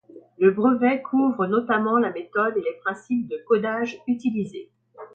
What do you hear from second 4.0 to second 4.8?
utilisés.